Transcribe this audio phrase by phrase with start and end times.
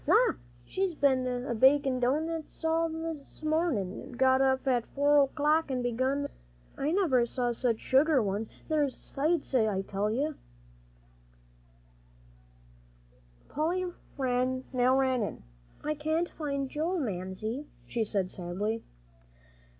[0.07, 0.31] La!
[0.65, 6.23] she's been a bakin' doughnuts all this mornin', got up at four o'clock an' begun
[6.25, 6.31] 'em.
[6.75, 8.47] I never see such sugary ones.
[8.67, 10.33] They're sights, I tell you."
[13.47, 13.93] Polly
[14.73, 15.43] now ran in.
[15.83, 18.83] "I can't find Joel, Mamsie," she said sadly.